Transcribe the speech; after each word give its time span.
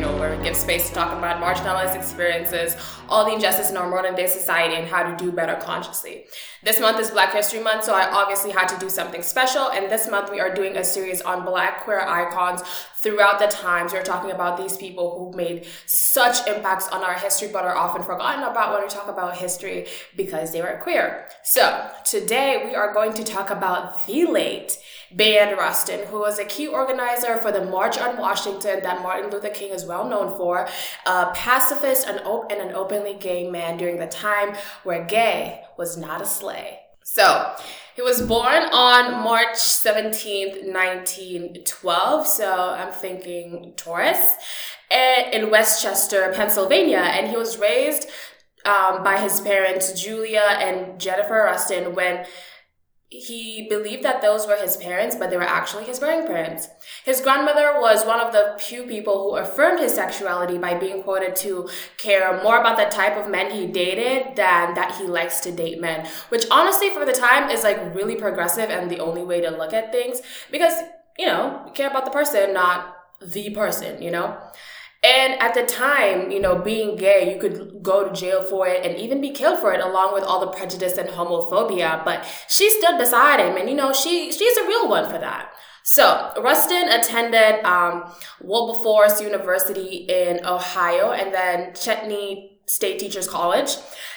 where 0.00 0.34
we 0.34 0.42
give 0.42 0.56
space 0.56 0.88
to 0.88 0.94
talk 0.94 1.16
about 1.16 1.40
marginalized 1.42 1.94
experiences, 1.94 2.76
all 3.12 3.26
the 3.26 3.34
injustice 3.34 3.70
in 3.70 3.76
our 3.76 3.90
modern 3.90 4.14
day 4.14 4.26
society, 4.26 4.74
and 4.74 4.88
how 4.88 5.02
to 5.02 5.14
do 5.22 5.30
better 5.30 5.54
consciously. 5.56 6.24
This 6.64 6.80
month 6.80 6.98
is 6.98 7.10
Black 7.10 7.32
History 7.34 7.60
Month, 7.60 7.84
so 7.84 7.94
I 7.94 8.10
obviously 8.10 8.52
had 8.52 8.68
to 8.68 8.78
do 8.78 8.88
something 8.88 9.22
special. 9.22 9.70
And 9.70 9.92
this 9.92 10.08
month 10.08 10.30
we 10.30 10.40
are 10.40 10.54
doing 10.54 10.76
a 10.78 10.84
series 10.84 11.20
on 11.20 11.44
Black 11.44 11.84
queer 11.84 12.00
icons 12.00 12.62
throughout 13.02 13.38
the 13.38 13.48
times. 13.48 13.92
We're 13.92 14.02
talking 14.02 14.30
about 14.30 14.56
these 14.56 14.76
people 14.78 15.18
who 15.18 15.36
made 15.36 15.66
such 15.86 16.46
impacts 16.46 16.88
on 16.88 17.02
our 17.02 17.14
history, 17.14 17.48
but 17.52 17.64
are 17.64 17.76
often 17.76 18.02
forgotten 18.02 18.44
about 18.44 18.72
when 18.72 18.82
we 18.82 18.88
talk 18.88 19.08
about 19.08 19.36
history 19.36 19.88
because 20.16 20.52
they 20.52 20.62
were 20.62 20.78
queer. 20.82 21.28
So 21.42 21.90
today 22.06 22.62
we 22.64 22.74
are 22.74 22.94
going 22.94 23.12
to 23.14 23.24
talk 23.24 23.50
about 23.50 24.06
the 24.06 24.24
late 24.24 24.78
Bayard 25.14 25.58
Rustin, 25.58 26.06
who 26.06 26.20
was 26.20 26.38
a 26.38 26.44
key 26.44 26.66
organizer 26.66 27.36
for 27.36 27.52
the 27.52 27.64
March 27.64 27.98
on 27.98 28.16
Washington 28.16 28.82
that 28.82 29.02
Martin 29.02 29.30
Luther 29.30 29.50
King 29.50 29.72
is 29.72 29.84
well 29.84 30.08
known 30.08 30.36
for, 30.36 30.68
a 31.06 31.26
pacifist 31.34 32.06
and, 32.06 32.20
op- 32.24 32.50
and 32.50 32.60
an 32.60 32.74
openly 33.02 33.18
gay 33.18 33.50
man 33.50 33.76
during 33.76 33.98
the 33.98 34.06
time 34.06 34.54
where 34.84 35.04
gay 35.04 35.62
was 35.76 35.96
not 35.96 36.22
a 36.22 36.26
slay. 36.26 36.78
So, 37.04 37.54
he 37.94 38.02
was 38.02 38.22
born 38.22 38.62
on 38.72 39.22
March 39.22 39.56
17th, 39.56 40.64
1912. 40.72 42.26
So, 42.26 42.70
I'm 42.70 42.92
thinking 42.92 43.74
Taurus, 43.76 44.34
eh, 44.90 45.30
in 45.32 45.50
West 45.50 45.82
Chester, 45.82 46.32
Pennsylvania. 46.34 46.98
And 46.98 47.28
he 47.28 47.36
was 47.36 47.58
raised 47.58 48.08
um, 48.64 49.02
by 49.02 49.18
his 49.18 49.40
parents, 49.40 50.00
Julia 50.00 50.56
and 50.58 51.00
Jennifer 51.00 51.34
Rustin, 51.34 51.94
when 51.94 52.24
he 53.12 53.66
believed 53.68 54.02
that 54.04 54.22
those 54.22 54.46
were 54.46 54.56
his 54.56 54.78
parents, 54.78 55.16
but 55.16 55.28
they 55.28 55.36
were 55.36 55.42
actually 55.42 55.84
his 55.84 55.98
grandparents. 55.98 56.68
His 57.04 57.20
grandmother 57.20 57.74
was 57.78 58.06
one 58.06 58.20
of 58.20 58.32
the 58.32 58.56
few 58.58 58.84
people 58.84 59.22
who 59.22 59.36
affirmed 59.36 59.80
his 59.80 59.94
sexuality 59.94 60.56
by 60.56 60.74
being 60.74 61.02
quoted 61.02 61.36
to 61.36 61.68
care 61.98 62.42
more 62.42 62.58
about 62.58 62.78
the 62.78 62.86
type 62.86 63.16
of 63.16 63.30
men 63.30 63.50
he 63.50 63.66
dated 63.66 64.36
than 64.36 64.74
that 64.74 64.96
he 64.98 65.04
likes 65.04 65.40
to 65.40 65.52
date 65.52 65.78
men, 65.80 66.08
which 66.30 66.46
honestly 66.50 66.88
for 66.90 67.04
the 67.04 67.12
time 67.12 67.50
is 67.50 67.62
like 67.62 67.94
really 67.94 68.16
progressive 68.16 68.70
and 68.70 68.90
the 68.90 69.00
only 69.00 69.22
way 69.22 69.42
to 69.42 69.50
look 69.50 69.74
at 69.74 69.92
things 69.92 70.22
because, 70.50 70.82
you 71.18 71.26
know, 71.26 71.62
you 71.66 71.72
care 71.72 71.90
about 71.90 72.06
the 72.06 72.10
person, 72.10 72.54
not 72.54 72.96
the 73.20 73.50
person, 73.50 74.00
you 74.00 74.10
know? 74.10 74.38
And 75.04 75.40
at 75.40 75.54
the 75.54 75.64
time, 75.64 76.30
you 76.30 76.38
know, 76.38 76.56
being 76.56 76.96
gay, 76.96 77.34
you 77.34 77.40
could 77.40 77.82
go 77.82 78.08
to 78.08 78.14
jail 78.14 78.44
for 78.44 78.68
it 78.68 78.86
and 78.86 78.96
even 78.96 79.20
be 79.20 79.30
killed 79.30 79.58
for 79.58 79.72
it, 79.72 79.80
along 79.80 80.14
with 80.14 80.22
all 80.22 80.38
the 80.40 80.52
prejudice 80.52 80.96
and 80.96 81.08
homophobia. 81.08 82.04
But 82.04 82.24
she 82.48 82.70
stood 82.70 82.98
beside 82.98 83.40
him, 83.40 83.56
and 83.56 83.68
you 83.68 83.74
know, 83.74 83.92
she 83.92 84.30
she's 84.30 84.56
a 84.58 84.66
real 84.66 84.88
one 84.88 85.10
for 85.10 85.18
that. 85.18 85.52
So 85.82 86.32
Rustin 86.40 86.88
attended 86.88 87.64
um, 87.64 88.14
Wilberforce 88.40 89.20
University 89.20 90.06
in 90.08 90.46
Ohio, 90.46 91.10
and 91.10 91.34
then 91.34 91.72
Chetney 91.72 92.58
State 92.66 93.00
Teachers 93.00 93.28
College, 93.28 93.70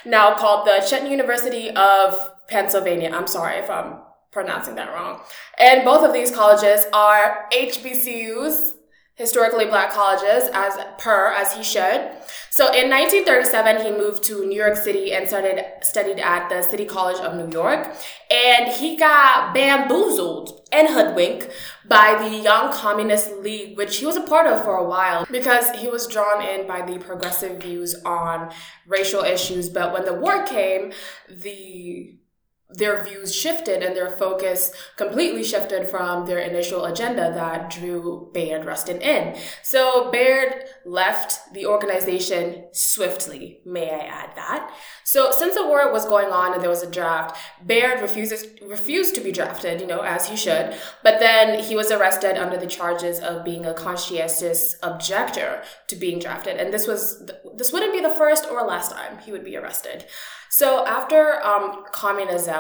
now 0.06 0.36
called 0.36 0.68
the 0.68 0.86
Chetney 0.88 1.10
University 1.10 1.72
of 1.72 2.32
Pennsylvania. 2.48 3.10
I'm 3.12 3.26
sorry 3.26 3.58
if 3.58 3.72
I'm 3.72 4.02
pronouncing 4.32 4.76
that 4.76 4.94
wrong. 4.94 5.22
And 5.58 5.84
both 5.84 6.06
of 6.06 6.14
these 6.14 6.30
colleges 6.30 6.86
are 6.94 7.48
HBCUs 7.52 8.75
historically 9.16 9.66
black 9.66 9.92
colleges 9.92 10.50
as 10.54 10.78
per 10.98 11.32
as 11.32 11.54
he 11.54 11.64
should. 11.64 12.12
So 12.52 12.66
in 12.68 12.90
1937 12.90 13.86
he 13.86 13.92
moved 13.92 14.24
to 14.26 14.46
New 14.46 14.58
York 14.58 14.76
City 14.76 15.14
and 15.14 15.28
started 15.28 15.64
studied 15.82 16.20
at 16.20 16.50
the 16.50 16.62
City 16.62 16.86
College 16.86 17.20
of 17.20 17.36
New 17.36 17.52
York 17.52 17.96
and 18.30 18.68
he 18.68 18.98
got 18.98 19.54
bamboozled 19.54 20.68
and 20.72 20.90
hoodwinked 20.90 21.50
by 21.88 22.18
the 22.22 22.38
Young 22.38 22.74
Communist 22.74 23.38
League 23.38 23.78
which 23.78 23.98
he 23.98 24.06
was 24.06 24.18
a 24.18 24.22
part 24.22 24.48
of 24.48 24.64
for 24.64 24.76
a 24.76 24.84
while 24.84 25.26
because 25.32 25.70
he 25.72 25.88
was 25.88 26.08
drawn 26.08 26.42
in 26.44 26.68
by 26.68 26.82
the 26.82 27.00
progressive 27.00 27.62
views 27.62 27.96
on 28.06 28.52
racial 28.86 29.24
issues 29.24 29.70
but 29.70 29.94
when 29.94 30.04
the 30.04 30.14
war 30.14 30.44
came 30.44 30.92
the 31.30 32.18
their 32.70 33.04
views 33.04 33.34
shifted 33.34 33.84
and 33.84 33.96
their 33.96 34.10
focus 34.10 34.72
completely 34.98 35.44
shifted 35.44 35.88
from 35.88 36.26
their 36.26 36.40
initial 36.40 36.86
agenda 36.86 37.32
that 37.34 37.70
drew 37.70 38.30
Bayard 38.34 38.66
Rustin 38.66 39.02
in. 39.02 39.38
So 39.62 40.10
Bayard 40.12 40.66
left 40.84 41.54
the 41.54 41.68
organization 41.68 42.66
swiftly, 42.72 43.60
may 43.66 43.92
I 43.92 44.06
add 44.06 44.36
that. 44.36 44.74
So 45.04 45.32
since 45.32 45.56
the 45.56 45.66
war 45.66 45.92
was 45.92 46.06
going 46.06 46.30
on 46.30 46.54
and 46.54 46.62
there 46.62 46.70
was 46.70 46.82
a 46.82 46.90
draft, 46.90 47.38
Bayard 47.66 48.02
refuses 48.02 48.46
refused 48.64 49.14
to 49.16 49.22
be 49.22 49.32
drafted, 49.32 49.80
you 49.80 49.88
know, 49.88 50.02
as 50.02 50.28
he 50.28 50.36
should. 50.36 50.76
But 51.04 51.20
then 51.20 51.64
he 51.64 51.76
was 51.76 51.92
arrested 51.92 52.38
under 52.38 52.58
the 52.58 52.66
charges 52.66 53.20
of 53.20 53.46
being 53.46 53.66
a 53.66 53.74
conscientious 53.74 54.76
objector 54.82 55.62
to 55.88 55.96
being 55.96 56.20
drafted, 56.20 56.58
and 56.58 56.74
this 56.74 56.88
was 56.88 57.30
this 57.56 57.72
wouldn't 57.72 57.94
be 57.94 58.02
the 58.02 58.10
first 58.10 58.48
or 58.50 58.64
last 58.64 58.92
time 58.92 59.20
he 59.20 59.32
would 59.32 59.46
be 59.46 59.56
arrested. 59.56 60.06
So 60.50 60.86
after 60.86 61.46
um, 61.46 61.84
communism, 61.92 62.55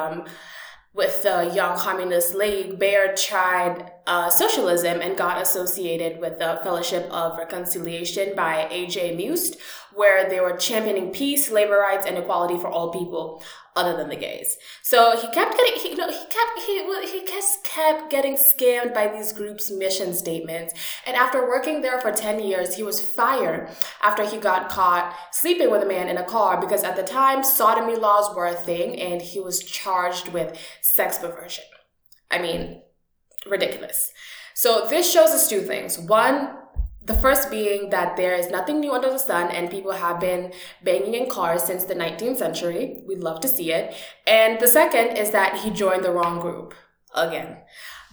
with 0.93 1.23
the 1.23 1.51
Young 1.53 1.77
Communist 1.77 2.33
League, 2.35 2.79
Bayard 2.79 3.17
tried 3.17 3.91
uh, 4.07 4.29
socialism 4.29 5.01
and 5.01 5.17
got 5.17 5.41
associated 5.41 6.19
with 6.19 6.37
the 6.37 6.59
Fellowship 6.63 7.09
of 7.11 7.37
Reconciliation 7.37 8.35
by 8.35 8.67
A.J. 8.69 9.17
Muste, 9.17 9.57
where 9.93 10.29
they 10.29 10.39
were 10.39 10.57
championing 10.57 11.11
peace, 11.11 11.49
labor 11.49 11.79
rights, 11.79 12.05
and 12.05 12.17
equality 12.17 12.57
for 12.57 12.67
all 12.67 12.91
people 12.91 13.41
other 13.75 13.97
than 13.97 14.07
the 14.07 14.15
gays. 14.15 14.57
So 14.83 15.17
he 15.17 15.27
kept 15.29 15.57
getting, 15.57 15.81
he, 15.81 15.89
you 15.89 15.95
know, 15.97 16.09
he 16.09 16.25
kept, 16.25 16.59
he, 16.65 17.19
he 17.19 17.25
just 17.25 17.63
kept 17.63 18.09
getting 18.09 18.37
scammed 18.37 18.93
by 18.93 19.07
these 19.07 19.33
groups' 19.33 19.69
mission 19.69 20.13
statements. 20.13 20.73
And 21.05 21.17
after 21.17 21.47
working 21.47 21.81
there 21.81 21.99
for 21.99 22.11
10 22.11 22.39
years, 22.39 22.75
he 22.75 22.83
was 22.83 23.01
fired 23.01 23.69
after 24.01 24.25
he 24.25 24.37
got 24.37 24.69
caught 24.69 25.13
sleeping 25.31 25.71
with 25.71 25.83
a 25.83 25.87
man 25.87 26.07
in 26.07 26.17
a 26.17 26.23
car 26.23 26.59
because 26.61 26.83
at 26.83 26.95
the 26.95 27.03
time, 27.03 27.43
sodomy 27.43 27.95
laws 27.97 28.33
were 28.35 28.47
a 28.47 28.53
thing 28.53 28.99
and 28.99 29.21
he 29.21 29.39
was 29.39 29.63
charged 29.63 30.29
with 30.29 30.57
sex 30.81 31.17
perversion. 31.17 31.65
I 32.31 32.41
mean, 32.41 32.81
ridiculous. 33.45 34.11
So 34.53 34.87
this 34.89 35.11
shows 35.11 35.29
us 35.29 35.49
two 35.49 35.61
things. 35.61 35.99
One, 35.99 36.57
the 37.05 37.13
first 37.13 37.51
being 37.51 37.89
that 37.91 38.17
there 38.17 38.35
is 38.35 38.49
nothing 38.49 38.79
new 38.79 38.93
under 38.93 39.11
the 39.11 39.19
sun 39.19 39.51
and 39.51 39.69
people 39.69 39.91
have 39.91 40.19
been 40.19 40.53
banging 40.83 41.13
in 41.13 41.29
cars 41.29 41.63
since 41.63 41.83
the 41.83 41.93
19th 41.93 42.37
century. 42.37 43.01
We'd 43.05 43.19
love 43.19 43.41
to 43.41 43.47
see 43.47 43.71
it. 43.71 43.95
And 44.25 44.59
the 44.59 44.67
second 44.67 45.17
is 45.17 45.31
that 45.31 45.59
he 45.59 45.69
joined 45.69 46.03
the 46.03 46.11
wrong 46.11 46.39
group 46.39 46.73
again. 47.13 47.57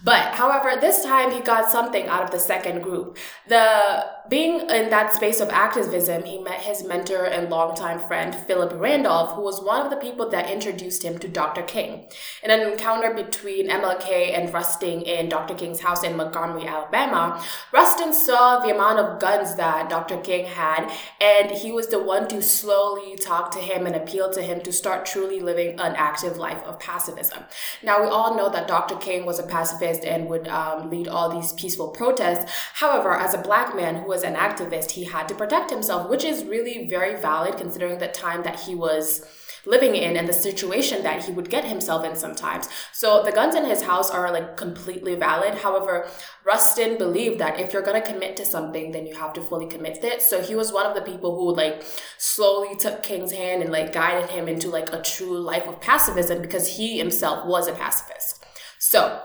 But 0.03 0.35
however, 0.35 0.79
this 0.79 1.03
time 1.03 1.31
he 1.31 1.39
got 1.39 1.71
something 1.71 2.07
out 2.07 2.23
of 2.23 2.31
the 2.31 2.39
second 2.39 2.81
group. 2.81 3.17
The 3.47 4.05
being 4.29 4.61
in 4.69 4.89
that 4.89 5.13
space 5.13 5.41
of 5.41 5.49
activism, 5.49 6.23
he 6.23 6.39
met 6.39 6.61
his 6.61 6.83
mentor 6.83 7.25
and 7.25 7.49
longtime 7.49 7.99
friend 7.99 8.33
Philip 8.33 8.71
Randolph, 8.75 9.35
who 9.35 9.41
was 9.41 9.61
one 9.61 9.85
of 9.85 9.89
the 9.89 9.97
people 9.97 10.29
that 10.29 10.49
introduced 10.49 11.03
him 11.03 11.17
to 11.19 11.27
Dr. 11.27 11.61
King. 11.63 12.05
In 12.41 12.49
an 12.49 12.61
encounter 12.61 13.13
between 13.13 13.69
MLK 13.69 14.37
and 14.37 14.53
Rustin 14.53 15.01
in 15.01 15.27
Dr. 15.27 15.55
King's 15.55 15.81
house 15.81 16.03
in 16.03 16.15
Montgomery, 16.15 16.65
Alabama, 16.65 17.43
Rustin 17.73 18.13
saw 18.13 18.59
the 18.59 18.73
amount 18.73 18.99
of 18.99 19.19
guns 19.19 19.55
that 19.55 19.89
Dr. 19.89 20.17
King 20.21 20.45
had, 20.45 20.89
and 21.19 21.51
he 21.51 21.73
was 21.73 21.87
the 21.87 22.01
one 22.01 22.27
to 22.29 22.41
slowly 22.41 23.17
talk 23.17 23.51
to 23.51 23.59
him 23.59 23.85
and 23.85 23.95
appeal 23.95 24.31
to 24.31 24.41
him 24.41 24.61
to 24.61 24.71
start 24.71 25.05
truly 25.05 25.41
living 25.41 25.79
an 25.81 25.95
active 25.97 26.37
life 26.37 26.63
of 26.63 26.79
pacifism. 26.79 27.43
Now, 27.81 28.01
we 28.01 28.07
all 28.07 28.37
know 28.37 28.49
that 28.49 28.69
Dr. 28.69 28.95
King 28.95 29.25
was 29.25 29.39
a 29.39 29.43
pacifist 29.43 30.05
and 30.05 30.27
would 30.29 30.47
um, 30.47 30.89
lead 30.89 31.09
all 31.09 31.29
these 31.29 31.51
peaceful 31.53 31.89
protests. 31.89 32.49
However, 32.75 33.13
as 33.13 33.33
a 33.33 33.37
black 33.37 33.75
man 33.75 33.95
who 33.95 34.12
was 34.13 34.23
an 34.23 34.35
activist, 34.35 34.91
he 34.91 35.05
had 35.05 35.27
to 35.27 35.33
protect 35.33 35.71
himself, 35.71 36.07
which 36.07 36.23
is 36.23 36.45
really 36.45 36.87
very 36.87 37.19
valid 37.19 37.57
considering 37.57 37.97
the 37.97 38.07
time 38.07 38.43
that 38.43 38.59
he 38.59 38.75
was 38.75 39.25
living 39.65 39.95
in 39.95 40.17
and 40.17 40.27
the 40.27 40.33
situation 40.33 41.01
that 41.01 41.23
he 41.23 41.31
would 41.31 41.49
get 41.49 41.65
himself 41.65 42.05
in 42.05 42.15
sometimes. 42.15 42.67
So 42.91 43.23
the 43.23 43.31
guns 43.31 43.55
in 43.55 43.65
his 43.65 43.81
house 43.81 44.11
are 44.11 44.31
like 44.31 44.55
completely 44.55 45.15
valid. 45.15 45.55
However, 45.55 46.07
Rustin 46.45 46.97
believed 46.97 47.39
that 47.39 47.59
if 47.59 47.73
you're 47.73 47.81
going 47.81 47.99
to 47.99 48.07
commit 48.07 48.37
to 48.37 48.45
something, 48.45 48.91
then 48.91 49.07
you 49.07 49.15
have 49.15 49.33
to 49.33 49.41
fully 49.41 49.67
commit 49.67 50.01
to 50.01 50.07
it. 50.13 50.21
So 50.21 50.43
he 50.43 50.53
was 50.53 50.71
one 50.71 50.85
of 50.85 50.95
the 50.95 51.11
people 51.11 51.35
who 51.35 51.55
like 51.55 51.83
slowly 52.17 52.75
took 52.75 53.01
King's 53.01 53.31
hand 53.31 53.63
and 53.63 53.71
like 53.71 53.93
guided 53.93 54.29
him 54.29 54.47
into 54.47 54.69
like 54.69 54.93
a 54.93 55.01
true 55.01 55.39
life 55.39 55.65
of 55.65 55.81
pacifism 55.81 56.41
because 56.41 56.77
he 56.77 56.99
himself 56.99 57.47
was 57.47 57.67
a 57.67 57.73
pacifist. 57.73 58.45
So 58.77 59.23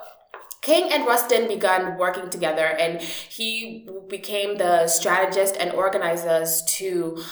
King 0.61 0.93
and 0.93 1.07
Rustin 1.07 1.49
began 1.49 1.97
working 1.99 2.31
together, 2.31 2.67
and 2.67 3.01
he 3.01 3.89
became 4.09 4.59
the 4.59 4.89
strategist 4.89 5.57
and 5.57 5.73
organizers 5.73 6.63
to 6.79 7.23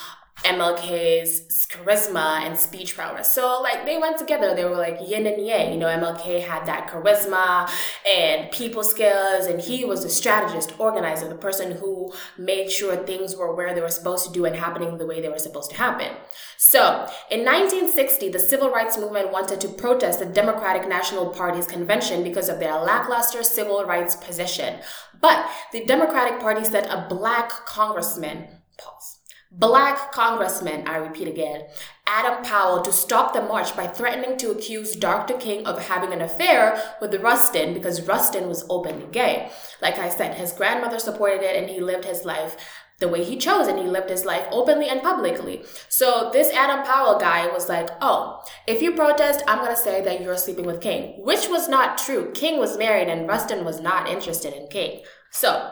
MLK's 0.44 1.66
charisma 1.66 2.42
and 2.42 2.58
speech 2.58 2.94
prowess. 2.94 3.32
So 3.32 3.60
like 3.62 3.84
they 3.84 3.98
went 3.98 4.18
together. 4.18 4.54
They 4.54 4.64
were 4.64 4.76
like 4.76 4.98
yin 5.04 5.26
and 5.26 5.44
yang. 5.44 5.72
You 5.72 5.78
know, 5.78 5.86
MLK 5.86 6.42
had 6.42 6.66
that 6.66 6.88
charisma 6.88 7.70
and 8.08 8.50
people 8.50 8.84
skills, 8.84 9.46
and 9.46 9.60
he 9.60 9.84
was 9.84 10.04
a 10.04 10.10
strategist, 10.10 10.78
organizer, 10.78 11.28
the 11.28 11.34
person 11.34 11.72
who 11.72 12.12
made 12.38 12.70
sure 12.70 12.96
things 12.96 13.34
were 13.34 13.54
where 13.54 13.74
they 13.74 13.80
were 13.80 13.88
supposed 13.88 14.26
to 14.26 14.32
do 14.32 14.44
and 14.44 14.54
happening 14.54 14.98
the 14.98 15.06
way 15.06 15.20
they 15.20 15.28
were 15.28 15.38
supposed 15.38 15.70
to 15.70 15.76
happen. 15.76 16.12
So 16.58 17.06
in 17.30 17.44
1960, 17.44 18.28
the 18.28 18.38
civil 18.38 18.70
rights 18.70 18.98
movement 18.98 19.32
wanted 19.32 19.60
to 19.62 19.68
protest 19.68 20.20
the 20.20 20.26
Democratic 20.26 20.88
National 20.88 21.30
Party's 21.30 21.66
convention 21.66 22.22
because 22.22 22.48
of 22.48 22.60
their 22.60 22.74
lackluster 22.78 23.42
civil 23.42 23.84
rights 23.84 24.16
position. 24.16 24.80
But 25.20 25.48
the 25.72 25.84
Democratic 25.84 26.40
Party 26.40 26.64
sent 26.64 26.86
a 26.86 27.06
black 27.08 27.50
congressman, 27.66 28.48
pause 28.78 29.15
Black 29.52 30.12
Congressman, 30.12 30.86
I 30.86 30.96
repeat 30.96 31.28
again, 31.28 31.66
Adam 32.06 32.44
Powell 32.44 32.82
to 32.82 32.92
stop 32.92 33.32
the 33.32 33.42
march 33.42 33.76
by 33.76 33.86
threatening 33.86 34.36
to 34.38 34.50
accuse 34.50 34.96
Dr. 34.96 35.34
King 35.34 35.66
of 35.66 35.86
having 35.86 36.12
an 36.12 36.20
affair 36.20 36.82
with 37.00 37.14
Rustin 37.22 37.72
because 37.72 38.06
Rustin 38.06 38.48
was 38.48 38.66
openly 38.68 39.06
gay. 39.12 39.50
Like 39.80 39.98
I 39.98 40.08
said, 40.08 40.34
his 40.34 40.52
grandmother 40.52 40.98
supported 40.98 41.42
it 41.42 41.56
and 41.56 41.70
he 41.70 41.80
lived 41.80 42.04
his 42.04 42.24
life 42.24 42.56
the 42.98 43.08
way 43.08 43.22
he 43.22 43.36
chose 43.36 43.66
and 43.68 43.78
he 43.78 43.84
lived 43.84 44.08
his 44.08 44.24
life 44.24 44.46
openly 44.50 44.88
and 44.88 45.02
publicly. 45.02 45.62
So 45.88 46.30
this 46.32 46.52
Adam 46.52 46.84
Powell 46.84 47.18
guy 47.18 47.46
was 47.48 47.68
like, 47.68 47.90
oh, 48.00 48.42
if 48.66 48.80
you 48.80 48.92
protest, 48.92 49.42
I'm 49.46 49.58
going 49.58 49.74
to 49.74 49.76
say 49.76 50.02
that 50.02 50.22
you're 50.22 50.36
sleeping 50.36 50.64
with 50.64 50.80
King, 50.80 51.22
which 51.22 51.48
was 51.48 51.68
not 51.68 51.98
true. 51.98 52.30
King 52.32 52.58
was 52.58 52.78
married 52.78 53.08
and 53.08 53.28
Rustin 53.28 53.64
was 53.64 53.80
not 53.80 54.08
interested 54.08 54.54
in 54.54 54.68
King. 54.68 55.02
So 55.30 55.70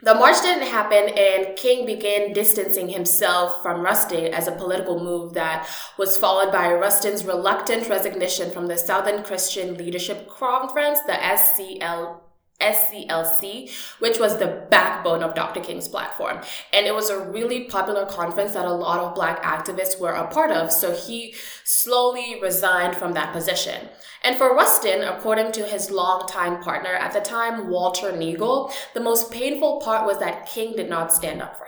the 0.00 0.14
march 0.14 0.40
didn't 0.42 0.68
happen, 0.68 1.08
and 1.18 1.56
King 1.56 1.84
began 1.84 2.32
distancing 2.32 2.88
himself 2.88 3.62
from 3.62 3.80
Rustin 3.80 4.32
as 4.32 4.46
a 4.46 4.52
political 4.52 5.02
move 5.02 5.34
that 5.34 5.68
was 5.98 6.16
followed 6.16 6.52
by 6.52 6.72
Rustin's 6.72 7.24
reluctant 7.24 7.88
resignation 7.88 8.52
from 8.52 8.68
the 8.68 8.78
Southern 8.78 9.24
Christian 9.24 9.76
Leadership 9.76 10.28
Conference, 10.28 11.00
the 11.00 11.14
SCL. 11.14 12.27
SCLC, 12.60 13.70
which 14.00 14.18
was 14.18 14.38
the 14.38 14.66
backbone 14.70 15.22
of 15.22 15.34
Dr. 15.34 15.60
King's 15.60 15.86
platform. 15.86 16.40
And 16.72 16.86
it 16.86 16.94
was 16.94 17.08
a 17.08 17.28
really 17.28 17.64
popular 17.64 18.04
conference 18.06 18.54
that 18.54 18.64
a 18.64 18.72
lot 18.72 19.00
of 19.00 19.14
Black 19.14 19.42
activists 19.42 20.00
were 20.00 20.12
a 20.12 20.26
part 20.26 20.50
of, 20.50 20.72
so 20.72 20.94
he 20.94 21.34
slowly 21.64 22.40
resigned 22.42 22.96
from 22.96 23.12
that 23.12 23.32
position. 23.32 23.88
And 24.22 24.36
for 24.36 24.54
Rustin, 24.54 25.02
according 25.02 25.52
to 25.52 25.62
his 25.62 25.90
longtime 25.90 26.62
partner 26.62 26.94
at 26.94 27.12
the 27.12 27.20
time, 27.20 27.68
Walter 27.68 28.10
Naegle, 28.10 28.72
the 28.92 29.00
most 29.00 29.30
painful 29.30 29.80
part 29.80 30.04
was 30.06 30.18
that 30.18 30.46
King 30.46 30.74
did 30.74 30.90
not 30.90 31.12
stand 31.12 31.40
up 31.40 31.56
for 31.56 31.64
him. 31.64 31.67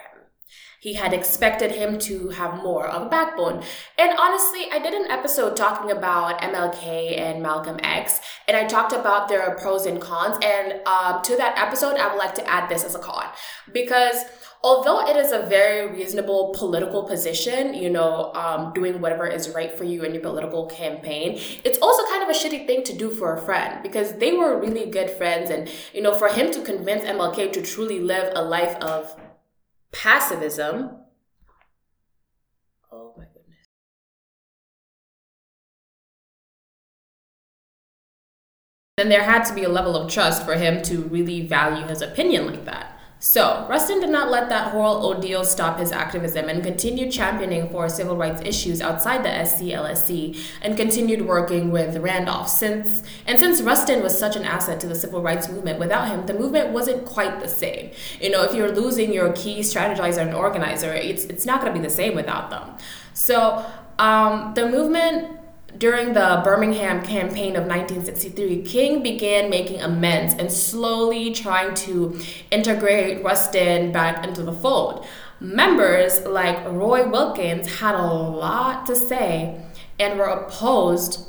He 0.80 0.94
had 0.94 1.12
expected 1.12 1.72
him 1.72 1.98
to 2.00 2.30
have 2.30 2.62
more 2.62 2.88
of 2.88 3.02
a 3.02 3.10
backbone. 3.10 3.62
And 3.98 4.18
honestly, 4.18 4.62
I 4.72 4.78
did 4.78 4.94
an 4.94 5.10
episode 5.10 5.54
talking 5.54 5.90
about 5.90 6.40
MLK 6.40 7.20
and 7.20 7.42
Malcolm 7.42 7.78
X, 7.82 8.18
and 8.48 8.56
I 8.56 8.64
talked 8.64 8.94
about 8.94 9.28
their 9.28 9.54
pros 9.56 9.84
and 9.84 10.00
cons. 10.00 10.38
And 10.42 10.80
um, 10.86 11.20
to 11.22 11.36
that 11.36 11.58
episode, 11.58 11.96
I 11.96 12.08
would 12.08 12.16
like 12.16 12.34
to 12.36 12.50
add 12.50 12.70
this 12.70 12.82
as 12.82 12.94
a 12.94 12.98
con 12.98 13.26
because 13.74 14.24
although 14.62 15.06
it 15.06 15.16
is 15.16 15.32
a 15.32 15.40
very 15.46 15.92
reasonable 15.92 16.54
political 16.56 17.02
position, 17.02 17.74
you 17.74 17.90
know, 17.90 18.32
um, 18.32 18.72
doing 18.72 19.02
whatever 19.02 19.26
is 19.26 19.50
right 19.50 19.76
for 19.76 19.84
you 19.84 20.02
in 20.04 20.14
your 20.14 20.22
political 20.22 20.64
campaign, 20.64 21.38
it's 21.62 21.78
also 21.82 22.02
kind 22.06 22.22
of 22.22 22.30
a 22.30 22.32
shitty 22.32 22.66
thing 22.66 22.82
to 22.84 22.96
do 22.96 23.10
for 23.10 23.36
a 23.36 23.40
friend 23.42 23.82
because 23.82 24.14
they 24.14 24.32
were 24.32 24.58
really 24.58 24.90
good 24.90 25.10
friends. 25.10 25.50
And, 25.50 25.70
you 25.92 26.00
know, 26.00 26.14
for 26.14 26.28
him 26.28 26.50
to 26.52 26.62
convince 26.62 27.04
MLK 27.04 27.52
to 27.52 27.60
truly 27.60 28.00
live 28.00 28.32
a 28.34 28.42
life 28.42 28.76
of 28.76 29.14
passivism, 29.92 30.98
oh 32.92 33.14
my 33.16 33.24
goodness. 33.24 33.66
Then 38.96 39.08
there 39.08 39.24
had 39.24 39.44
to 39.44 39.54
be 39.54 39.64
a 39.64 39.68
level 39.68 39.96
of 39.96 40.12
trust 40.12 40.44
for 40.44 40.54
him 40.54 40.82
to 40.82 41.02
really 41.02 41.46
value 41.46 41.86
his 41.86 42.02
opinion 42.02 42.46
like 42.46 42.64
that. 42.66 42.99
So, 43.22 43.66
Rustin 43.68 44.00
did 44.00 44.08
not 44.08 44.30
let 44.30 44.48
that 44.48 44.72
whole 44.72 45.04
ordeal 45.04 45.44
stop 45.44 45.78
his 45.78 45.92
activism 45.92 46.48
and 46.48 46.62
continued 46.62 47.12
championing 47.12 47.68
for 47.68 47.86
civil 47.90 48.16
rights 48.16 48.40
issues 48.46 48.80
outside 48.80 49.22
the 49.22 49.28
SCLSC 49.28 50.42
and 50.62 50.74
continued 50.74 51.26
working 51.26 51.70
with 51.70 51.98
Randolph. 51.98 52.48
Since 52.48 53.02
and 53.26 53.38
since 53.38 53.60
Rustin 53.60 54.02
was 54.02 54.18
such 54.18 54.36
an 54.36 54.46
asset 54.46 54.80
to 54.80 54.86
the 54.86 54.94
civil 54.94 55.20
rights 55.20 55.50
movement, 55.50 55.78
without 55.78 56.08
him, 56.08 56.24
the 56.24 56.32
movement 56.32 56.70
wasn't 56.70 57.04
quite 57.04 57.40
the 57.40 57.48
same. 57.48 57.90
You 58.22 58.30
know, 58.30 58.42
if 58.42 58.54
you're 58.54 58.74
losing 58.74 59.12
your 59.12 59.34
key 59.34 59.60
strategizer 59.60 60.22
and 60.22 60.34
organizer, 60.34 60.94
it's 60.94 61.24
it's 61.24 61.44
not 61.44 61.60
going 61.60 61.74
to 61.74 61.78
be 61.78 61.86
the 61.86 61.92
same 61.92 62.14
without 62.14 62.48
them. 62.48 62.70
So, 63.12 63.66
um, 63.98 64.54
the 64.54 64.66
movement 64.66 65.39
during 65.78 66.12
the 66.12 66.40
Birmingham 66.44 67.02
campaign 67.02 67.56
of 67.56 67.64
1963, 67.64 68.62
King 68.62 69.02
began 69.02 69.50
making 69.50 69.80
amends 69.80 70.34
and 70.34 70.50
slowly 70.50 71.32
trying 71.32 71.74
to 71.74 72.18
integrate 72.50 73.22
Rustin 73.24 73.92
back 73.92 74.26
into 74.26 74.42
the 74.42 74.52
fold. 74.52 75.06
Members 75.40 76.20
like 76.26 76.64
Roy 76.66 77.08
Wilkins 77.08 77.78
had 77.80 77.94
a 77.94 78.06
lot 78.06 78.86
to 78.86 78.96
say 78.96 79.60
and 79.98 80.18
were 80.18 80.24
opposed 80.24 81.28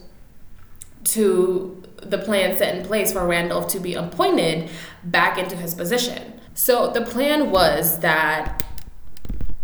to 1.04 1.82
the 1.98 2.18
plan 2.18 2.58
set 2.58 2.76
in 2.76 2.86
place 2.86 3.14
for 3.14 3.26
Randolph 3.26 3.68
to 3.70 3.80
be 3.80 3.94
appointed 3.94 4.70
back 5.04 5.38
into 5.38 5.56
his 5.56 5.74
position. 5.74 6.40
So 6.54 6.92
the 6.92 7.02
plan 7.02 7.52
was 7.52 8.00
that 8.00 8.64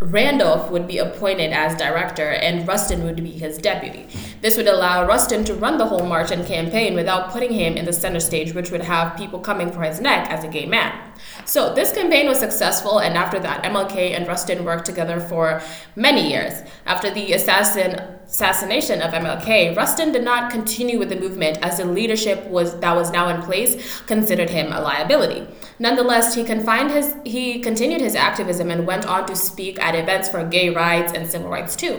Randolph 0.00 0.70
would 0.70 0.86
be 0.86 0.98
appointed 0.98 1.52
as 1.52 1.76
director 1.76 2.30
and 2.30 2.66
Rustin 2.66 3.04
would 3.04 3.16
be 3.16 3.30
his 3.30 3.58
deputy. 3.58 4.06
This 4.40 4.56
would 4.56 4.68
allow 4.68 5.04
Rustin 5.04 5.44
to 5.46 5.54
run 5.54 5.78
the 5.78 5.86
whole 5.86 6.06
march 6.06 6.30
and 6.30 6.46
campaign 6.46 6.94
without 6.94 7.30
putting 7.30 7.52
him 7.52 7.76
in 7.76 7.84
the 7.84 7.92
center 7.92 8.20
stage, 8.20 8.54
which 8.54 8.70
would 8.70 8.82
have 8.82 9.16
people 9.16 9.40
coming 9.40 9.72
for 9.72 9.82
his 9.82 10.00
neck 10.00 10.30
as 10.30 10.44
a 10.44 10.48
gay 10.48 10.64
man. 10.64 10.96
So 11.48 11.72
this 11.72 11.92
campaign 11.92 12.28
was 12.28 12.38
successful, 12.38 12.98
and 12.98 13.16
after 13.16 13.38
that, 13.40 13.64
MLK 13.64 14.14
and 14.14 14.28
Rustin 14.28 14.66
worked 14.66 14.84
together 14.84 15.18
for 15.18 15.62
many 15.96 16.28
years. 16.28 16.52
After 16.84 17.10
the 17.10 17.32
assassin 17.32 17.94
assassination 18.26 19.00
of 19.00 19.14
MLK, 19.14 19.74
Rustin 19.74 20.12
did 20.12 20.22
not 20.22 20.50
continue 20.50 20.98
with 20.98 21.08
the 21.08 21.18
movement 21.18 21.56
as 21.62 21.78
the 21.78 21.86
leadership 21.86 22.44
was 22.48 22.78
that 22.80 22.94
was 22.94 23.10
now 23.10 23.30
in 23.30 23.40
place 23.40 24.02
considered 24.02 24.50
him 24.50 24.70
a 24.70 24.82
liability. 24.82 25.48
Nonetheless, 25.78 26.34
he 26.34 26.44
confined 26.44 26.90
his 26.90 27.16
he 27.24 27.60
continued 27.60 28.02
his 28.02 28.14
activism 28.14 28.70
and 28.70 28.86
went 28.86 29.06
on 29.06 29.26
to 29.26 29.34
speak 29.34 29.80
at 29.80 29.94
events 29.94 30.28
for 30.28 30.44
gay 30.44 30.68
rights 30.68 31.14
and 31.14 31.26
civil 31.26 31.48
rights 31.48 31.74
too. 31.74 31.98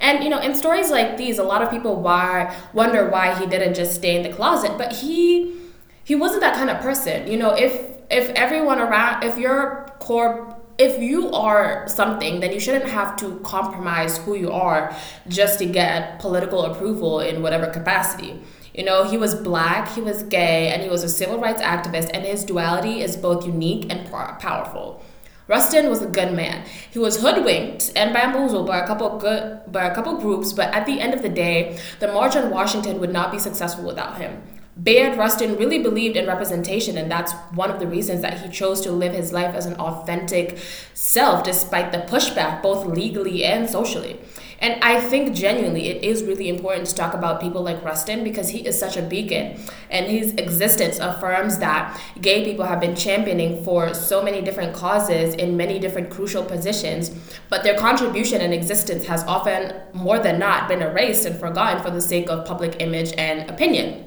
And 0.00 0.24
you 0.24 0.28
know, 0.30 0.40
in 0.40 0.56
stories 0.56 0.90
like 0.90 1.16
these, 1.16 1.38
a 1.38 1.44
lot 1.44 1.62
of 1.62 1.70
people 1.70 2.02
why 2.02 2.52
wonder 2.72 3.08
why 3.08 3.38
he 3.38 3.46
didn't 3.46 3.74
just 3.74 3.94
stay 3.94 4.16
in 4.16 4.24
the 4.28 4.36
closet, 4.36 4.76
but 4.76 4.92
he 4.92 5.54
he 6.02 6.16
wasn't 6.16 6.40
that 6.40 6.56
kind 6.56 6.68
of 6.68 6.80
person. 6.80 7.30
You 7.30 7.36
know, 7.38 7.54
if 7.54 7.97
if 8.10 8.30
everyone 8.30 8.78
around 8.78 9.22
if 9.22 9.38
your 9.38 9.92
core 10.00 10.54
if 10.78 11.02
you 11.02 11.32
are 11.32 11.88
something, 11.88 12.38
then 12.38 12.52
you 12.52 12.60
shouldn't 12.60 12.88
have 12.88 13.16
to 13.16 13.40
compromise 13.40 14.18
who 14.18 14.36
you 14.36 14.52
are 14.52 14.94
just 15.26 15.58
to 15.58 15.66
get 15.66 16.20
political 16.20 16.64
approval 16.66 17.18
in 17.18 17.42
whatever 17.42 17.66
capacity. 17.66 18.40
You 18.74 18.84
know, 18.84 19.02
he 19.02 19.18
was 19.18 19.34
black, 19.34 19.88
he 19.88 20.00
was 20.00 20.22
gay, 20.22 20.68
and 20.68 20.82
he 20.82 20.88
was 20.88 21.02
a 21.02 21.08
civil 21.08 21.40
rights 21.40 21.60
activist, 21.60 22.10
and 22.14 22.24
his 22.24 22.44
duality 22.44 23.00
is 23.00 23.16
both 23.16 23.44
unique 23.44 23.92
and 23.92 24.08
powerful. 24.08 25.02
Rustin 25.48 25.88
was 25.88 26.00
a 26.00 26.06
good 26.06 26.32
man. 26.32 26.64
He 26.90 27.00
was 27.00 27.22
hoodwinked 27.22 27.90
and 27.96 28.12
bamboozled 28.12 28.68
by 28.68 28.78
a 28.78 28.86
couple 28.86 29.18
good 29.18 29.60
by 29.72 29.84
a 29.84 29.94
couple 29.94 30.18
groups, 30.18 30.52
but 30.52 30.72
at 30.72 30.86
the 30.86 31.00
end 31.00 31.12
of 31.12 31.22
the 31.22 31.28
day, 31.28 31.80
the 31.98 32.12
March 32.12 32.36
on 32.36 32.50
Washington 32.50 33.00
would 33.00 33.12
not 33.12 33.32
be 33.32 33.38
successful 33.40 33.84
without 33.84 34.18
him. 34.18 34.42
Bayard 34.80 35.18
Rustin 35.18 35.56
really 35.56 35.80
believed 35.82 36.16
in 36.16 36.26
representation, 36.26 36.96
and 36.98 37.10
that's 37.10 37.32
one 37.52 37.68
of 37.70 37.80
the 37.80 37.86
reasons 37.86 38.22
that 38.22 38.40
he 38.40 38.48
chose 38.48 38.80
to 38.82 38.92
live 38.92 39.12
his 39.12 39.32
life 39.32 39.54
as 39.54 39.66
an 39.66 39.74
authentic 39.74 40.58
self 40.94 41.42
despite 41.42 41.90
the 41.90 41.98
pushback, 41.98 42.62
both 42.62 42.86
legally 42.86 43.44
and 43.44 43.68
socially. 43.68 44.20
And 44.60 44.82
I 44.82 45.00
think 45.00 45.34
genuinely 45.34 45.88
it 45.88 46.04
is 46.04 46.22
really 46.24 46.48
important 46.48 46.86
to 46.88 46.94
talk 46.94 47.14
about 47.14 47.40
people 47.40 47.62
like 47.62 47.84
Rustin 47.84 48.24
because 48.24 48.48
he 48.48 48.66
is 48.66 48.78
such 48.78 48.96
a 48.96 49.02
beacon, 49.02 49.58
and 49.90 50.06
his 50.06 50.32
existence 50.34 51.00
affirms 51.00 51.58
that 51.58 52.00
gay 52.20 52.44
people 52.44 52.64
have 52.64 52.80
been 52.80 52.94
championing 52.94 53.64
for 53.64 53.94
so 53.94 54.22
many 54.22 54.42
different 54.42 54.74
causes 54.74 55.34
in 55.34 55.56
many 55.56 55.80
different 55.80 56.08
crucial 56.08 56.44
positions, 56.44 57.10
but 57.48 57.64
their 57.64 57.76
contribution 57.76 58.40
and 58.40 58.54
existence 58.54 59.06
has 59.06 59.24
often, 59.24 59.74
more 59.92 60.20
than 60.20 60.38
not, 60.38 60.68
been 60.68 60.82
erased 60.82 61.26
and 61.26 61.38
forgotten 61.38 61.82
for 61.82 61.90
the 61.90 62.00
sake 62.00 62.30
of 62.30 62.46
public 62.46 62.80
image 62.80 63.12
and 63.18 63.50
opinion 63.50 64.04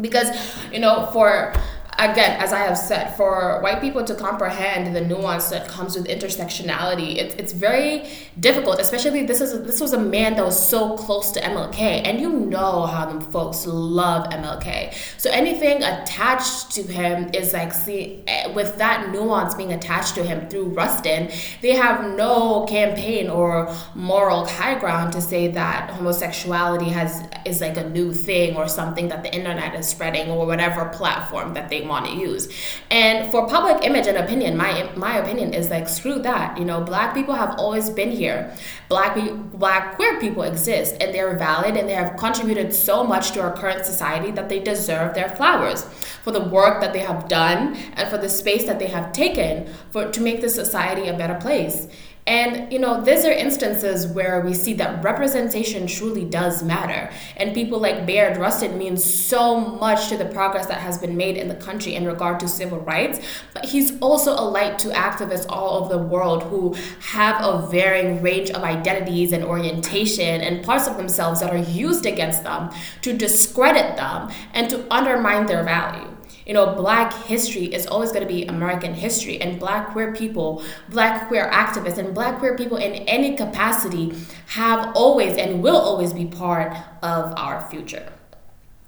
because 0.00 0.28
you 0.72 0.80
know 0.80 1.08
for 1.12 1.52
again, 1.98 2.40
as 2.40 2.52
I 2.52 2.60
have 2.60 2.78
said, 2.78 3.16
for 3.16 3.60
white 3.60 3.80
people 3.80 4.04
to 4.04 4.14
comprehend 4.14 4.94
the 4.94 5.00
nuance 5.00 5.50
that 5.50 5.66
comes 5.68 5.96
with 5.96 6.06
intersectionality, 6.06 7.16
it's, 7.16 7.34
it's 7.34 7.52
very 7.52 8.08
difficult. 8.38 8.78
Especially 8.80 9.26
this 9.26 9.40
is 9.40 9.62
this 9.64 9.80
was 9.80 9.92
a 9.92 10.00
man 10.00 10.36
that 10.36 10.44
was 10.44 10.68
so 10.68 10.96
close 10.96 11.32
to 11.32 11.40
MLK, 11.40 11.78
and 12.04 12.20
you 12.20 12.30
know 12.30 12.86
how 12.86 13.06
them 13.06 13.20
folks 13.20 13.66
love 13.66 14.28
MLK. 14.30 14.94
So 15.18 15.30
anything 15.30 15.82
attached 15.82 16.70
to 16.72 16.82
him 16.82 17.30
is 17.34 17.52
like 17.52 17.72
see 17.72 18.22
eh, 18.26 18.52
with 18.54 18.76
that 18.78 19.10
nuance 19.10 19.54
being 19.54 19.72
attached 19.72 20.14
to 20.14 20.22
him 20.22 20.48
through 20.48 20.68
Rustin, 20.68 21.30
they 21.62 21.72
have 21.72 22.16
no 22.16 22.64
campaign 22.66 23.28
or 23.28 23.74
moral 23.94 24.46
high 24.46 24.78
ground 24.78 25.12
to 25.14 25.20
say 25.20 25.48
that 25.48 25.90
homosexuality 25.90 26.90
has 26.90 27.28
is 27.44 27.60
like 27.60 27.76
a 27.76 27.88
new 27.90 28.12
thing 28.12 28.56
or 28.56 28.68
something 28.68 29.08
that 29.08 29.22
the 29.22 29.34
internet 29.34 29.74
is 29.74 29.86
spreading 29.86 30.30
or 30.30 30.46
whatever 30.46 30.84
platform 30.90 31.54
that 31.54 31.68
they 31.68 31.87
want 31.88 32.06
to 32.06 32.12
use. 32.12 32.48
And 32.90 33.30
for 33.30 33.48
public 33.48 33.84
image 33.84 34.06
and 34.06 34.16
opinion, 34.16 34.56
my 34.56 34.90
my 34.96 35.16
opinion 35.18 35.54
is 35.54 35.70
like 35.70 35.88
screw 35.88 36.18
that. 36.20 36.58
You 36.58 36.64
know, 36.64 36.80
black 36.80 37.14
people 37.14 37.34
have 37.34 37.56
always 37.58 37.90
been 37.90 38.10
here. 38.10 38.54
Black 38.88 39.16
black 39.52 39.96
queer 39.96 40.20
people 40.20 40.42
exist 40.42 40.96
and 41.00 41.14
they're 41.14 41.36
valid 41.36 41.76
and 41.76 41.88
they 41.88 41.94
have 41.94 42.16
contributed 42.16 42.74
so 42.74 43.04
much 43.04 43.32
to 43.32 43.40
our 43.40 43.52
current 43.52 43.84
society 43.84 44.30
that 44.32 44.48
they 44.48 44.60
deserve 44.60 45.14
their 45.14 45.28
flowers 45.30 45.84
for 46.22 46.30
the 46.30 46.40
work 46.40 46.80
that 46.80 46.92
they 46.92 47.00
have 47.00 47.28
done 47.28 47.74
and 47.94 48.08
for 48.08 48.18
the 48.18 48.28
space 48.28 48.64
that 48.64 48.78
they 48.78 48.86
have 48.86 49.12
taken 49.12 49.72
for 49.90 50.10
to 50.10 50.20
make 50.20 50.40
this 50.40 50.54
society 50.54 51.08
a 51.08 51.16
better 51.16 51.34
place. 51.34 51.88
And, 52.28 52.70
you 52.70 52.78
know, 52.78 53.02
these 53.02 53.24
are 53.24 53.32
instances 53.32 54.06
where 54.06 54.42
we 54.42 54.52
see 54.52 54.74
that 54.74 55.02
representation 55.02 55.86
truly 55.86 56.26
does 56.26 56.62
matter. 56.62 57.10
And 57.38 57.54
people 57.54 57.80
like 57.80 58.04
Bayard 58.04 58.36
Rustin 58.36 58.76
means 58.76 59.02
so 59.02 59.58
much 59.58 60.10
to 60.10 60.18
the 60.18 60.26
progress 60.26 60.66
that 60.66 60.78
has 60.78 60.98
been 60.98 61.16
made 61.16 61.38
in 61.38 61.48
the 61.48 61.54
country 61.54 61.94
in 61.94 62.04
regard 62.04 62.38
to 62.40 62.46
civil 62.48 62.80
rights. 62.80 63.18
But 63.54 63.64
he's 63.64 63.98
also 64.00 64.32
a 64.32 64.44
light 64.44 64.78
to 64.80 64.88
activists 64.88 65.46
all 65.48 65.82
over 65.82 65.96
the 65.96 66.02
world 66.02 66.42
who 66.42 66.74
have 67.00 67.42
a 67.42 67.66
varying 67.68 68.20
range 68.20 68.50
of 68.50 68.62
identities 68.62 69.32
and 69.32 69.42
orientation 69.42 70.42
and 70.42 70.62
parts 70.62 70.86
of 70.86 70.98
themselves 70.98 71.40
that 71.40 71.50
are 71.50 71.56
used 71.56 72.04
against 72.04 72.42
them 72.42 72.68
to 73.00 73.16
discredit 73.16 73.96
them 73.96 74.30
and 74.52 74.68
to 74.68 74.84
undermine 74.92 75.46
their 75.46 75.64
value 75.64 76.17
you 76.48 76.54
know, 76.54 76.74
black 76.74 77.12
history 77.12 77.66
is 77.66 77.86
always 77.86 78.10
going 78.10 78.26
to 78.26 78.32
be 78.32 78.46
American 78.46 78.94
history, 78.94 79.38
and 79.40 79.60
black 79.60 79.90
queer 79.90 80.14
people, 80.14 80.64
black 80.88 81.28
queer 81.28 81.50
activists, 81.52 81.98
and 81.98 82.14
black 82.14 82.38
queer 82.38 82.56
people 82.56 82.78
in 82.78 82.94
any 83.06 83.36
capacity 83.36 84.14
have 84.46 84.96
always 84.96 85.36
and 85.36 85.62
will 85.62 85.76
always 85.76 86.14
be 86.14 86.24
part 86.24 86.74
of 87.02 87.34
our 87.36 87.68
future. 87.70 88.10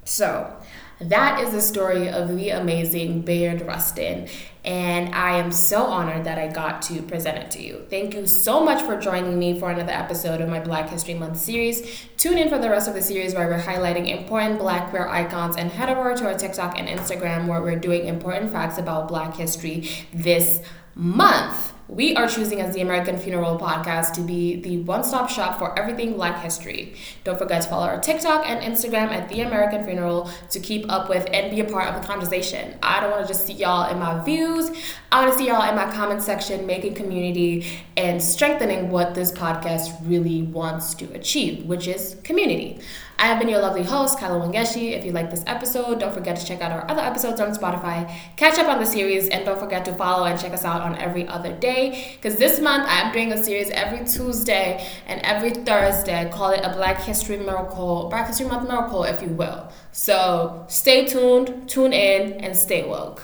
So, 0.05 0.57
that 1.01 1.41
is 1.41 1.53
the 1.53 1.61
story 1.61 2.09
of 2.09 2.37
the 2.37 2.51
amazing 2.51 3.23
Bayard 3.23 3.63
Rustin, 3.63 4.29
and 4.65 5.15
I 5.15 5.39
am 5.39 5.51
so 5.51 5.85
honored 5.85 6.25
that 6.25 6.39
I 6.39 6.49
got 6.49 6.83
to 6.83 7.01
present 7.03 7.39
it 7.39 7.51
to 7.53 7.63
you. 7.63 7.87
Thank 7.89 8.15
you 8.15 8.27
so 8.27 8.63
much 8.63 8.83
for 8.83 9.01
joining 9.01 9.39
me 9.39 9.59
for 9.59 9.71
another 9.71 9.93
episode 9.93 10.43
of 10.43 10.51
my 10.51 10.61
Black 10.61 10.91
History 10.91 11.15
Month 11.15 11.39
series. 11.39 12.07
Tune 12.19 12.37
in 12.37 12.51
for 12.51 12.59
the 12.59 12.69
rest 12.69 12.87
of 12.87 12.95
the 12.95 13.03
series 13.03 13.35
where 13.35 13.49
we're 13.49 13.63
highlighting 13.63 14.09
important 14.09 14.59
Black 14.59 14.91
queer 14.91 15.09
icons, 15.09 15.57
and 15.57 15.71
head 15.71 15.89
over 15.89 16.15
to 16.15 16.27
our 16.27 16.37
TikTok 16.37 16.79
and 16.79 16.87
Instagram 16.87 17.47
where 17.47 17.63
we're 17.63 17.79
doing 17.79 18.07
important 18.07 18.53
facts 18.53 18.77
about 18.77 19.09
Black 19.09 19.35
history 19.35 19.89
this 20.13 20.61
month 20.95 21.73
we 21.91 22.15
are 22.15 22.29
choosing 22.29 22.61
as 22.61 22.73
the 22.73 22.81
American 22.81 23.19
Funeral 23.19 23.59
Podcast 23.59 24.13
to 24.15 24.21
be 24.21 24.61
the 24.61 24.79
one 24.79 25.03
stop 25.03 25.29
shop 25.29 25.59
for 25.59 25.77
everything 25.77 26.13
Black 26.13 26.41
history. 26.41 26.95
Don't 27.25 27.37
forget 27.37 27.63
to 27.63 27.69
follow 27.69 27.87
our 27.87 28.01
TikTok 28.01 28.49
and 28.49 28.61
Instagram 28.61 29.09
at 29.09 29.29
The 29.29 29.41
American 29.41 29.85
Funeral 29.85 30.31
to 30.51 30.61
keep 30.61 30.91
up 30.91 31.09
with 31.09 31.29
and 31.33 31.51
be 31.51 31.61
a 31.61 31.65
part 31.65 31.89
of 31.89 32.01
the 32.01 32.07
conversation. 32.07 32.79
I 32.81 33.01
don't 33.01 33.11
want 33.11 33.27
to 33.27 33.29
just 33.29 33.45
see 33.45 33.55
y'all 33.55 33.91
in 33.91 33.99
my 33.99 34.23
views, 34.25 34.71
I 35.11 35.25
want 35.25 35.33
to 35.33 35.39
see 35.39 35.49
y'all 35.49 35.69
in 35.69 35.75
my 35.75 35.91
comment 35.91 36.23
section 36.23 36.65
making 36.65 36.95
community 36.95 37.67
and 37.97 38.23
strengthening 38.23 38.91
what 38.91 39.17
this 39.17 39.33
podcast 39.33 39.97
really 40.09 40.43
wants 40.43 40.95
to 40.95 41.13
achieve, 41.15 41.67
which 41.67 41.89
is 41.89 42.17
community. 42.23 42.81
I 43.21 43.27
have 43.27 43.39
been 43.39 43.51
your 43.51 43.61
lovely 43.61 43.83
host, 43.83 44.19
Kyla 44.19 44.41
Wangeshi. 44.41 44.93
If 44.93 45.05
you 45.05 45.13
like 45.13 45.31
this 45.31 45.45
episode, 45.47 46.01
don't 46.01 46.15
forget 46.15 46.39
to 46.39 46.47
check 46.47 46.63
out 46.63 46.73
our 46.73 46.91
other 46.91 47.03
episodes 47.03 47.39
on 47.39 47.55
Spotify, 47.55 48.11
catch 48.37 48.59
up 48.59 48.67
on 48.67 48.79
the 48.79 48.87
series, 48.87 49.29
and 49.29 49.45
don't 49.45 49.61
forget 49.61 49.85
to 49.85 49.93
follow 49.93 50.25
and 50.25 50.41
check 50.41 50.55
us 50.55 50.65
out 50.65 50.81
on 50.81 50.97
every 50.97 51.29
other 51.29 51.53
day. 51.53 52.17
Because 52.17 52.39
this 52.39 52.61
month 52.61 52.89
I 52.89 53.03
am 53.03 53.13
doing 53.13 53.31
a 53.31 53.45
series 53.45 53.69
every 53.73 54.07
Tuesday 54.07 54.89
and 55.07 55.21
every 55.21 55.51
Thursday. 55.51 56.31
Call 56.33 56.53
it 56.53 56.65
a 56.65 56.73
Black 56.73 56.97
History 56.97 57.37
Miracle, 57.37 58.09
Black 58.09 58.27
History 58.27 58.47
Month 58.47 58.67
Miracle, 58.67 59.05
if 59.05 59.21
you 59.21 59.29
will. 59.29 59.71
So 59.93 60.65
stay 60.71 61.05
tuned, 61.05 61.69
tune 61.69 61.93
in, 61.93 62.43
and 62.43 62.57
stay 62.57 62.89
woke. 62.89 63.23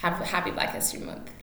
Have 0.00 0.18
a 0.18 0.24
happy 0.24 0.50
Black 0.50 0.72
History 0.72 1.00
Month. 1.00 1.35